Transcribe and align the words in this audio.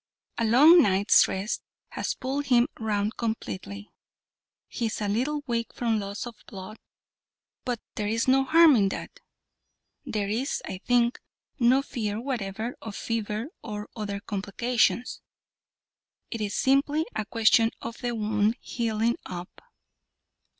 A 0.39 0.45
long 0.45 0.81
night's 0.81 1.27
rest 1.27 1.61
has 1.89 2.15
pulled 2.15 2.47
him 2.47 2.67
round 2.79 3.17
completely. 3.17 3.91
He 4.67 4.87
is 4.87 4.99
a 4.99 5.07
little 5.07 5.43
weak 5.45 5.71
from 5.75 5.99
loss 5.99 6.25
of 6.25 6.33
blood; 6.47 6.79
but 7.65 7.79
there 7.93 8.07
is 8.07 8.27
no 8.27 8.43
harm 8.43 8.75
in 8.75 8.89
that. 8.89 9.19
There 10.03 10.27
is, 10.27 10.59
I 10.65 10.79
think, 10.79 11.19
no 11.59 11.83
fear 11.83 12.19
whatever 12.19 12.75
of 12.81 12.95
fever 12.95 13.49
or 13.61 13.89
other 13.95 14.19
complications. 14.19 15.21
It 16.31 16.41
is 16.41 16.55
simply 16.57 17.05
a 17.15 17.23
question 17.23 17.69
of 17.79 17.97
the 17.99 18.15
wound 18.15 18.55
healing 18.59 19.17
up." 19.27 19.61